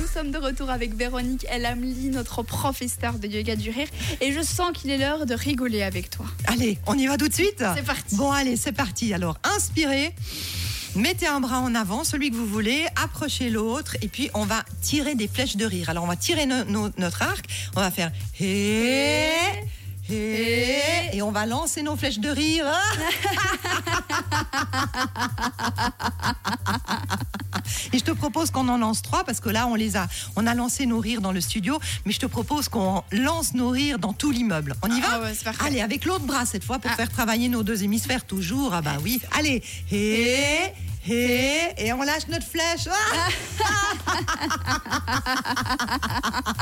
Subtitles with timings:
[0.00, 3.88] Nous sommes de retour avec Véronique Elamli, notre professeur de yoga du rire,
[4.20, 6.26] et je sens qu'il est l'heure de rigoler avec toi.
[6.46, 8.16] Allez, on y va tout de suite C'est parti.
[8.16, 9.14] Bon, allez, c'est parti.
[9.14, 10.14] Alors, inspirez.
[10.94, 14.62] Mettez un bras en avant, celui que vous voulez, approchez l'autre, et puis on va
[14.82, 15.88] tirer des flèches de rire.
[15.88, 19.30] Alors, on va tirer no- no- notre arc, on va faire hé,
[20.10, 20.82] hé,
[21.14, 22.66] et on va lancer nos flèches de rire.
[27.92, 30.46] Et je te propose qu'on en lance trois parce que là, on les a, on
[30.46, 33.98] a lancé nos rires dans le studio, mais je te propose qu'on lance nos rires
[33.98, 34.74] dans tout l'immeuble.
[34.82, 35.32] On y va Ah ouais.
[35.66, 36.96] Allez, avec l'autre bras cette fois pour Ah.
[36.96, 38.72] faire travailler nos deux hémisphères toujours.
[38.74, 39.20] Ah bah oui.
[39.38, 40.72] Allez, hé,
[41.06, 42.88] hé, et on lâche notre flèche.
[42.88, 43.28] Ah
[46.60, 46.61] Et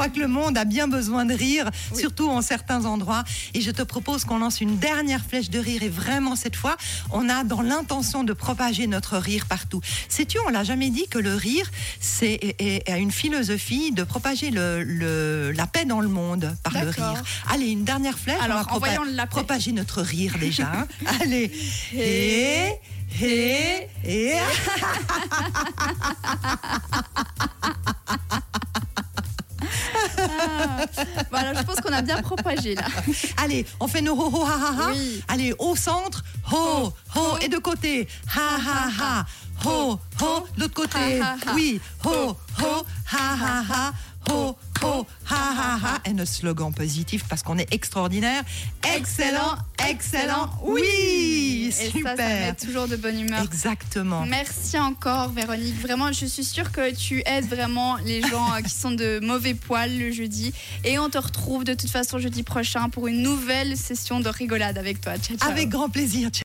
[0.00, 3.22] crois que le monde a bien besoin de rire, surtout en certains endroits.
[3.52, 5.82] Et je te propose qu'on lance une dernière flèche de rire.
[5.82, 6.78] Et vraiment, cette fois,
[7.10, 9.82] on a dans l'intention de propager notre rire partout.
[10.08, 14.02] Sais-tu, on l'a jamais dit que le rire, c'est est- est- a une philosophie de
[14.02, 17.22] propager le, le- la paix dans le monde par le rire.
[17.50, 18.40] Allez, une dernière flèche.
[18.40, 20.64] Alors, on va envoyons la propager notre rire déjà.
[20.72, 20.86] hein.
[21.20, 21.52] Allez.
[21.94, 22.72] Et,
[23.20, 24.34] et, et.
[31.30, 32.84] Voilà, je pense qu'on a bien propagé là.
[33.36, 34.90] Allez, on fait nos ho ho ha ha ha.
[34.92, 35.22] Oui.
[35.28, 39.26] Allez, au centre, ho ho et de côté, ha ha ha.
[39.64, 41.20] Ho ho, de l'autre côté.
[41.20, 41.52] Ha, ha, ha.
[41.54, 43.92] Oui, ho ho ha ha ha.
[44.30, 44.56] Ho
[45.74, 46.00] ho ha ha ha.
[46.08, 48.42] Et notre slogan positif parce qu'on est extraordinaire.
[48.96, 49.56] Excellent,
[49.88, 50.50] excellent.
[50.62, 52.16] Oui, Et ça, ça super.
[52.16, 53.42] met toujours de bonne humeur.
[53.42, 54.24] Exactement.
[54.26, 55.80] Merci encore Véronique.
[55.80, 59.54] Vraiment, je suis sûre que tu aides vraiment les gens euh, qui sont de mauvais
[59.54, 60.52] poils le jeudi.
[60.84, 64.78] Et on te retrouve de toute façon jeudi prochain pour une nouvelle session de rigolade
[64.78, 65.16] avec toi.
[65.18, 65.50] Ciao, ciao.
[65.50, 66.30] Avec grand plaisir.